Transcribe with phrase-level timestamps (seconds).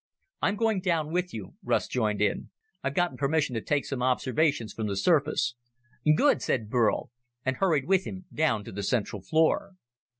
[0.41, 2.49] "I'm going down with you," Russ joined in.
[2.83, 5.53] "I've gotten permission to take some observations from the surface."
[6.17, 7.11] "Good," said Burl,
[7.45, 9.73] and hurried with him down to the central floor.